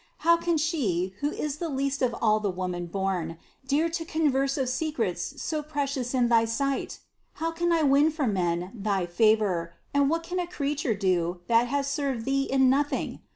[0.25, 4.67] How can she, who is the least of all the womanborn, dare to converse of
[4.67, 6.97] secrets so precious in thy sight?
[7.33, 11.67] How can I win for men thy favor, and what can a creature do, that
[11.67, 13.19] has served Thee in nothing?